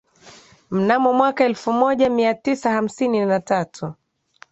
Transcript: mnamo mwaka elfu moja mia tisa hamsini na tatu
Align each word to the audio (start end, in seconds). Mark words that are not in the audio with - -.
mnamo 0.71 1.13
mwaka 1.13 1.43
elfu 1.45 1.73
moja 1.73 2.09
mia 2.09 2.33
tisa 2.33 2.71
hamsini 2.71 3.25
na 3.25 3.39
tatu 3.39 3.93